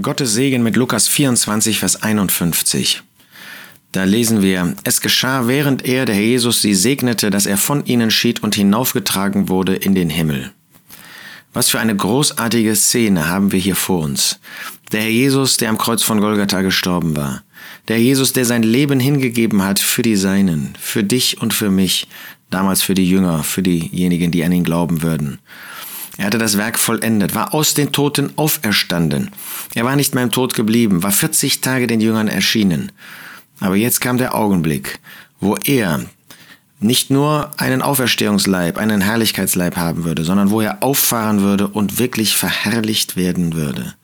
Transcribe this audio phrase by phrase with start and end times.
[0.00, 3.02] Gottes Segen mit Lukas 24, Vers 51.
[3.92, 7.84] Da lesen wir, es geschah, während er, der Herr Jesus, sie segnete, dass er von
[7.84, 10.52] ihnen schied und hinaufgetragen wurde in den Himmel.
[11.52, 14.40] Was für eine großartige Szene haben wir hier vor uns.
[14.92, 17.42] Der Herr Jesus, der am Kreuz von Golgatha gestorben war.
[17.88, 22.08] Der Jesus, der sein Leben hingegeben hat für die Seinen, für dich und für mich,
[22.48, 25.40] damals für die Jünger, für diejenigen, die an ihn glauben würden.
[26.16, 29.30] Er hatte das Werk vollendet, war aus den Toten auferstanden.
[29.74, 32.92] Er war nicht mehr im Tod geblieben, war 40 Tage den Jüngern erschienen.
[33.60, 35.00] Aber jetzt kam der Augenblick,
[35.40, 36.04] wo er
[36.80, 42.36] nicht nur einen Auferstehungsleib, einen Herrlichkeitsleib haben würde, sondern wo er auffahren würde und wirklich
[42.36, 43.94] verherrlicht werden würde.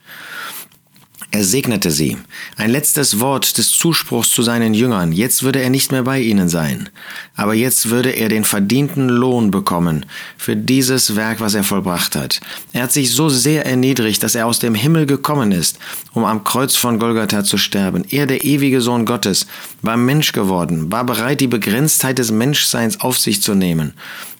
[1.33, 2.17] Er segnete sie.
[2.57, 5.13] Ein letztes Wort des Zuspruchs zu seinen Jüngern.
[5.13, 6.89] Jetzt würde er nicht mehr bei ihnen sein.
[7.37, 10.05] Aber jetzt würde er den verdienten Lohn bekommen
[10.37, 12.41] für dieses Werk, was er vollbracht hat.
[12.73, 15.79] Er hat sich so sehr erniedrigt, dass er aus dem Himmel gekommen ist,
[16.11, 18.03] um am Kreuz von Golgatha zu sterben.
[18.09, 19.47] Er, der ewige Sohn Gottes,
[19.81, 23.93] war Mensch geworden, war bereit, die Begrenztheit des Menschseins auf sich zu nehmen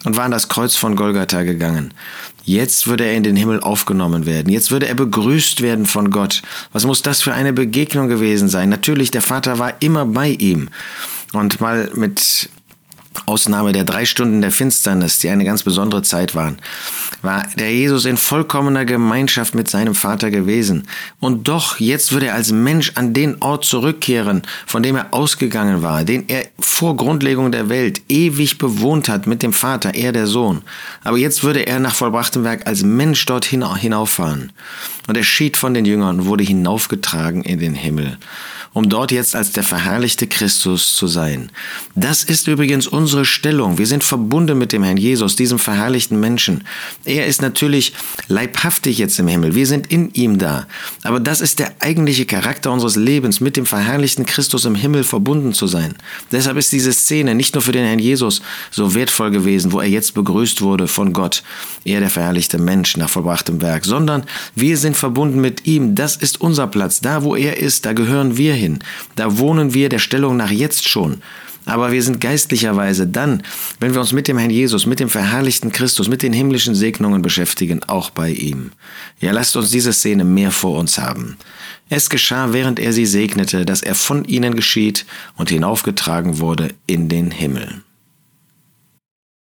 [0.03, 1.93] und war an das Kreuz von Golgatha gegangen.
[2.43, 4.51] Jetzt würde er in den Himmel aufgenommen werden.
[4.51, 6.41] Jetzt würde er begrüßt werden von Gott.
[6.73, 8.69] Was muss das für eine Begegnung gewesen sein?
[8.69, 10.69] Natürlich, der Vater war immer bei ihm.
[11.33, 12.49] Und mal mit
[13.25, 16.57] Ausnahme der drei Stunden der Finsternis, die eine ganz besondere Zeit waren,
[17.21, 20.87] war der Jesus in vollkommener Gemeinschaft mit seinem Vater gewesen.
[21.19, 25.81] Und doch, jetzt würde er als Mensch an den Ort zurückkehren, von dem er ausgegangen
[25.81, 30.27] war, den er vor Grundlegung der Welt ewig bewohnt hat mit dem Vater, er der
[30.27, 30.61] Sohn.
[31.03, 34.51] Aber jetzt würde er nach vollbrachtem Werk als Mensch dorthin hinauffahren.
[35.07, 38.17] Und er schied von den Jüngern und wurde hinaufgetragen in den Himmel
[38.73, 41.51] um dort jetzt als der verherrlichte Christus zu sein.
[41.95, 43.77] Das ist übrigens unsere Stellung.
[43.77, 46.63] Wir sind verbunden mit dem Herrn Jesus, diesem verherrlichten Menschen.
[47.03, 47.93] Er ist natürlich
[48.27, 49.55] leibhaftig jetzt im Himmel.
[49.55, 50.67] Wir sind in ihm da.
[51.03, 55.53] Aber das ist der eigentliche Charakter unseres Lebens, mit dem verherrlichten Christus im Himmel verbunden
[55.53, 55.95] zu sein.
[56.31, 59.89] Deshalb ist diese Szene nicht nur für den Herrn Jesus so wertvoll gewesen, wo er
[59.89, 61.43] jetzt begrüßt wurde von Gott,
[61.83, 64.23] er der verherrlichte Mensch nach vollbrachtem Werk, sondern
[64.55, 65.95] wir sind verbunden mit ihm.
[65.95, 67.01] Das ist unser Platz.
[67.01, 68.60] Da, wo er ist, da gehören wir hin.
[69.15, 71.21] Da wohnen wir der Stellung nach jetzt schon.
[71.65, 73.43] Aber wir sind geistlicherweise dann,
[73.79, 77.21] wenn wir uns mit dem Herrn Jesus, mit dem verherrlichten Christus, mit den himmlischen Segnungen
[77.21, 78.71] beschäftigen, auch bei ihm.
[79.19, 81.37] Ja, lasst uns diese Szene mehr vor uns haben.
[81.89, 85.05] Es geschah, während er sie segnete, dass er von ihnen geschied
[85.35, 87.83] und hinaufgetragen wurde in den Himmel.